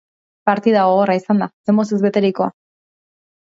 Partida 0.49 0.85
gogorra 0.91 1.17
izan 1.19 1.43
da, 1.43 1.49
emozioz 1.75 2.01
beterikoa. 2.07 2.49